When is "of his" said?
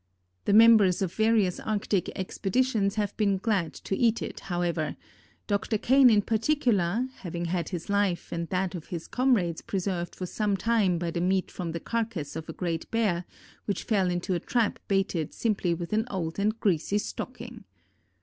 8.73-9.05